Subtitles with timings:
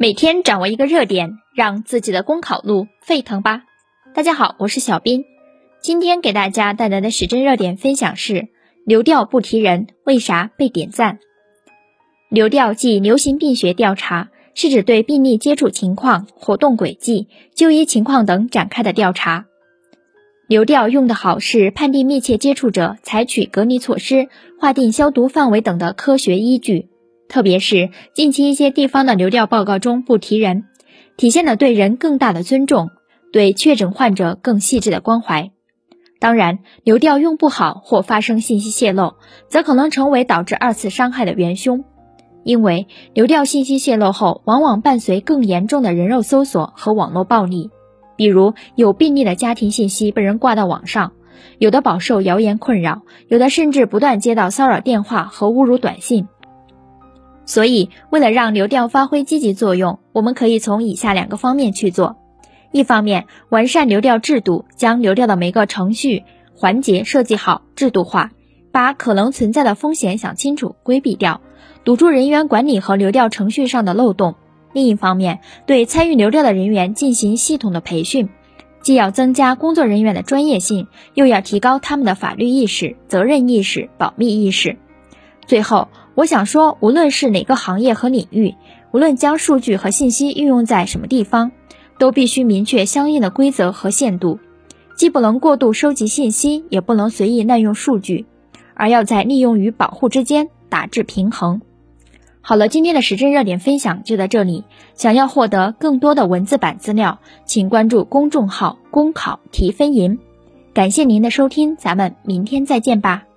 [0.00, 3.64] 每天掌握一个热点，让自己的公考路沸腾吧！
[4.14, 5.24] 大家好，我是小斌，
[5.80, 8.46] 今天给大家带来的时政热点分享是：
[8.86, 11.18] 流调不提人，为啥被点赞？
[12.28, 17.26] 流调即流行病学调查，是指对病例接触情况、活动轨迹、
[17.56, 19.46] 就医情况等展开的调查。
[20.46, 24.28] 流调用得好，是判定密切接触者采取隔离措施、
[24.60, 26.86] 划定消毒范围等的科学依据。
[27.28, 30.64] 特别是近期一些地方的流调报告中不提人，
[31.16, 32.90] 体现了对人更大的尊重，
[33.32, 35.50] 对确诊患者更细致的关怀。
[36.20, 39.14] 当然，流调用不好或发生信息泄露，
[39.48, 41.84] 则可能成为导致二次伤害的元凶。
[42.44, 47.70] 因为流调信息泄露后，往往伴随更严重的人肉搜索和网络暴力，
[48.16, 51.12] 比如有病例的家庭信息被人挂到网上，
[51.58, 56.26] 有的饱受谣言困扰，有的甚至不断接到骚扰电话和侮辱短信。
[57.48, 62.16] 所以，为了让流调发挥积极作用，我们可以从以下两个方面去做：
[62.72, 68.32] 一方面，完善流调制度，将流调的每个程序环节设计好、制度化，
[68.70, 71.40] 把可能存在的风险想清楚、规避掉，
[71.84, 74.34] 堵住人员管理和流调程序上的漏洞；
[74.74, 78.28] 另一方面，对参与流调的人员进行系统的培训，
[78.82, 84.76] 既要增加工作人员的专业性，又要提高他们的法律意识、责任意识、保密意识。
[85.46, 85.88] 最后。
[86.18, 88.56] 我想说，无论是哪个行业和领域，
[88.90, 91.52] 无论将数据和信息运用在什么地方，
[91.96, 94.40] 都必须明确相应的规则和限度，
[94.96, 98.26] 既不能过度收集信息，也不能随意滥用数据，
[98.74, 101.62] 而要在利用与保护之间打制平衡。
[102.40, 104.64] 好了，今天的时政热点分享就到这里。
[104.94, 110.18] 想要获得更多的文字版资料，请关注公众号“公考提分营”。
[110.74, 113.27] 感谢您的收听，咱们明天再见吧。